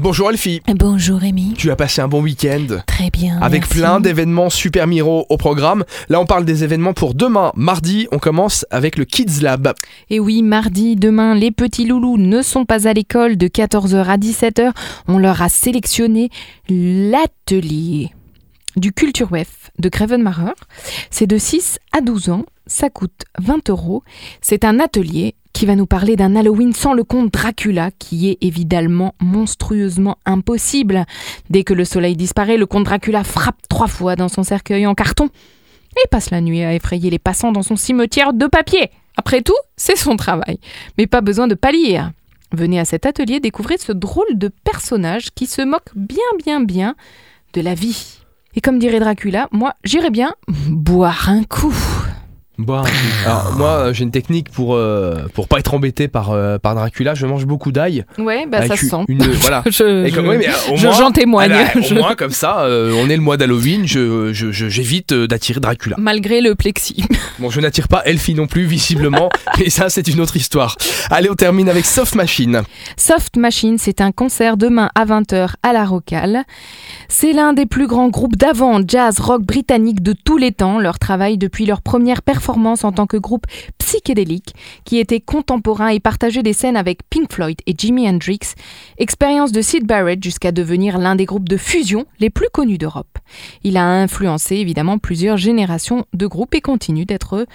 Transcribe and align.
Bonjour 0.00 0.30
Elfie. 0.30 0.62
Bonjour 0.76 1.18
Rémi. 1.18 1.54
Tu 1.56 1.70
as 1.70 1.76
passé 1.76 2.00
un 2.00 2.08
bon 2.08 2.22
week-end 2.22 2.66
Très 2.86 3.10
bien. 3.10 3.38
avec 3.40 3.62
merci. 3.62 3.78
plein 3.78 4.00
d'événements 4.00 4.48
Super 4.48 4.86
Miro 4.86 5.26
au 5.28 5.36
programme. 5.36 5.84
Là, 6.08 6.20
on 6.20 6.26
parle 6.26 6.44
des 6.44 6.62
événements 6.62 6.92
pour 6.92 7.14
demain, 7.14 7.50
mardi. 7.56 8.06
On 8.12 8.18
commence 8.18 8.64
avec 8.70 8.96
le 8.96 9.04
Kids 9.04 9.40
Lab. 9.42 9.72
Et 10.08 10.20
oui, 10.20 10.42
mardi, 10.42 10.94
demain, 10.94 11.34
les 11.34 11.50
petits 11.50 11.84
loulous 11.84 12.16
ne 12.16 12.42
sont 12.42 12.64
pas 12.64 12.86
à 12.86 12.92
l'école 12.92 13.36
de 13.36 13.48
14h 13.48 14.04
à 14.04 14.16
17h. 14.16 14.70
On 15.08 15.18
leur 15.18 15.42
a 15.42 15.48
sélectionné 15.48 16.30
l'atelier 16.68 18.10
du 18.78 18.92
Culture 18.92 19.30
Wef 19.32 19.70
de 19.78 19.88
Grevenmacher. 19.88 20.52
C'est 21.10 21.26
de 21.26 21.38
6 21.38 21.78
à 21.92 22.00
12 22.00 22.30
ans. 22.30 22.44
Ça 22.66 22.90
coûte 22.90 23.24
20 23.38 23.70
euros. 23.70 24.02
C'est 24.40 24.64
un 24.64 24.78
atelier 24.78 25.34
qui 25.52 25.66
va 25.66 25.74
nous 25.74 25.86
parler 25.86 26.16
d'un 26.16 26.36
Halloween 26.36 26.72
sans 26.72 26.92
le 26.92 27.02
conte 27.02 27.32
Dracula, 27.32 27.90
qui 27.98 28.30
est 28.30 28.38
évidemment 28.40 29.14
monstrueusement 29.20 30.18
impossible. 30.24 31.04
Dès 31.50 31.64
que 31.64 31.74
le 31.74 31.84
soleil 31.84 32.14
disparaît, 32.14 32.56
le 32.56 32.66
comte 32.66 32.84
Dracula 32.84 33.24
frappe 33.24 33.66
trois 33.68 33.88
fois 33.88 34.14
dans 34.14 34.28
son 34.28 34.44
cercueil 34.44 34.86
en 34.86 34.94
carton 34.94 35.30
et 35.96 36.08
passe 36.10 36.30
la 36.30 36.40
nuit 36.40 36.62
à 36.62 36.74
effrayer 36.74 37.10
les 37.10 37.18
passants 37.18 37.52
dans 37.52 37.62
son 37.62 37.76
cimetière 37.76 38.32
de 38.32 38.46
papier. 38.46 38.90
Après 39.16 39.42
tout, 39.42 39.56
c'est 39.76 39.96
son 39.96 40.16
travail. 40.16 40.60
Mais 40.96 41.06
pas 41.06 41.22
besoin 41.22 41.48
de 41.48 41.54
pâlir. 41.54 42.12
Venez 42.52 42.78
à 42.78 42.84
cet 42.84 43.04
atelier 43.04 43.40
découvrir 43.40 43.80
ce 43.80 43.92
drôle 43.92 44.38
de 44.38 44.48
personnage 44.48 45.30
qui 45.34 45.46
se 45.46 45.62
moque 45.62 45.90
bien 45.94 46.18
bien 46.38 46.60
bien 46.60 46.94
de 47.52 47.60
la 47.60 47.74
vie. 47.74 48.20
Et 48.54 48.60
comme 48.60 48.78
dirait 48.78 49.00
Dracula, 49.00 49.48
moi 49.52 49.74
j'irais 49.84 50.10
bien 50.10 50.34
boire 50.68 51.28
un 51.28 51.44
coup. 51.44 51.74
Bon, 52.68 52.82
alors 53.24 53.54
moi, 53.56 53.92
j'ai 53.92 54.02
une 54.02 54.10
technique 54.10 54.50
pour 54.50 54.74
euh, 54.74 55.26
pour 55.32 55.46
pas 55.46 55.60
être 55.60 55.74
embêté 55.74 56.08
par 56.08 56.32
euh, 56.32 56.58
par 56.58 56.74
Dracula. 56.74 57.14
Je 57.14 57.24
mange 57.24 57.46
beaucoup 57.46 57.70
d'ail. 57.70 58.04
Ouais, 58.18 58.46
bah 58.46 58.66
ça 58.66 58.74
se 58.76 58.82
une- 58.84 58.90
sent. 58.90 58.96
une- 59.06 59.22
voilà. 59.22 59.62
Je- 59.70 60.06
Et 60.06 60.10
comme- 60.10 60.24
je- 60.26 60.30
oui, 60.30 60.36
mais, 60.38 60.48
euh, 60.48 60.72
au 60.72 60.76
je- 60.76 60.86
moins- 60.88 60.96
J'en 60.98 61.12
témoigne. 61.12 61.50
Bah, 61.50 61.80
au 61.88 61.94
moins, 61.94 62.14
comme 62.16 62.32
ça, 62.32 62.62
euh, 62.62 62.92
on 63.00 63.08
est 63.08 63.14
le 63.16 63.22
mois 63.22 63.36
d'Halloween. 63.36 63.86
Je 63.86 64.32
j'évite 64.32 65.12
euh, 65.12 65.28
d'attirer 65.28 65.60
Dracula. 65.60 65.94
Malgré 66.00 66.40
le 66.40 66.56
plexi. 66.56 67.04
Bon, 67.38 67.48
je 67.48 67.60
n'attire 67.60 67.86
pas 67.86 68.02
Elfie 68.04 68.34
non 68.34 68.48
plus, 68.48 68.64
visiblement. 68.64 69.28
mais 69.60 69.70
ça, 69.70 69.88
c'est 69.88 70.08
une 70.08 70.20
autre 70.20 70.36
histoire. 70.36 70.76
Allez, 71.10 71.30
on 71.30 71.34
termine 71.36 71.68
avec 71.68 71.86
Soft 71.86 72.16
Machine. 72.16 72.62
Soft 72.96 73.36
Machine, 73.36 73.78
c'est 73.78 74.00
un 74.00 74.10
concert 74.10 74.56
demain 74.56 74.90
à 74.96 75.04
20h 75.04 75.50
à 75.62 75.72
la 75.72 75.84
Rocale. 75.84 76.42
C'est 77.08 77.32
l'un 77.32 77.52
des 77.52 77.66
plus 77.66 77.86
grands 77.86 78.08
groupes 78.08 78.34
d'avant 78.36 78.80
jazz 78.86 79.20
rock 79.20 79.42
britannique 79.42 80.02
de 80.02 80.12
tous 80.12 80.38
les 80.38 80.50
temps. 80.50 80.80
Leur 80.80 80.98
travail 80.98 81.38
depuis 81.38 81.64
leur 81.64 81.82
première 81.82 82.20
performance 82.22 82.47
en 82.48 82.92
tant 82.92 83.06
que 83.06 83.16
groupe 83.16 83.46
psychédélique, 83.78 84.54
qui 84.84 84.98
était 84.98 85.20
contemporain 85.20 85.88
et 85.88 86.00
partageait 86.00 86.42
des 86.42 86.52
scènes 86.52 86.76
avec 86.76 87.00
Pink 87.10 87.32
Floyd 87.32 87.60
et 87.66 87.74
Jimi 87.76 88.08
Hendrix. 88.08 88.54
Expérience 88.98 89.52
de 89.52 89.60
Sid 89.60 89.86
Barrett 89.86 90.22
jusqu'à 90.22 90.52
devenir 90.52 90.98
l'un 90.98 91.14
des 91.14 91.26
groupes 91.26 91.48
de 91.48 91.56
fusion 91.56 92.06
les 92.20 92.30
plus 92.30 92.48
connus 92.52 92.78
d'Europe. 92.78 93.18
Il 93.64 93.76
a 93.76 93.84
influencé 93.84 94.56
évidemment 94.56 94.98
plusieurs 94.98 95.36
générations 95.36 96.06
de 96.14 96.26
groupes 96.26 96.54
et 96.54 96.60
continue 96.60 97.04
d'être 97.04 97.46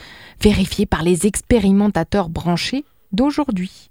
vérifié 0.41 0.85
par 0.85 1.03
les 1.03 1.25
expérimentateurs 1.25 2.29
branchés 2.29 2.85
d'aujourd'hui. 3.11 3.89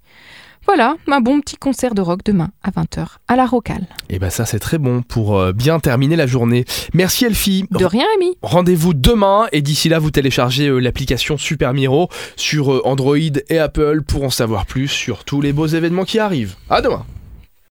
Voilà, 0.65 0.95
un 1.07 1.19
bon 1.19 1.41
petit 1.41 1.57
concert 1.57 1.93
de 1.93 2.01
rock 2.01 2.21
demain 2.23 2.49
à 2.63 2.71
20h 2.71 3.05
à 3.27 3.35
la 3.35 3.45
Rocale. 3.45 3.85
Et 4.09 4.17
ben 4.17 4.29
ça, 4.29 4.45
c'est 4.45 4.59
très 4.59 4.77
bon 4.77 5.01
pour 5.01 5.37
euh, 5.37 5.51
bien 5.51 5.79
terminer 5.79 6.15
la 6.15 6.25
journée. 6.25 6.65
Merci 6.93 7.25
Elfie. 7.25 7.65
De 7.71 7.85
rien, 7.85 8.05
Rémi 8.17 8.37
Rendez-vous 8.41 8.93
demain 8.93 9.47
et 9.51 9.61
d'ici 9.61 9.89
là, 9.89 9.99
vous 9.99 10.11
téléchargez 10.11 10.67
euh, 10.67 10.79
l'application 10.79 11.37
Super 11.37 11.73
Miro 11.73 12.09
sur 12.35 12.73
euh, 12.73 12.81
Android 12.85 13.17
et 13.17 13.59
Apple 13.59 14.01
pour 14.07 14.23
en 14.23 14.29
savoir 14.29 14.65
plus 14.65 14.87
sur 14.87 15.25
tous 15.25 15.41
les 15.41 15.53
beaux 15.53 15.67
événements 15.67 16.05
qui 16.05 16.19
arrivent. 16.19 16.55
À 16.69 16.81
demain. 16.81 17.05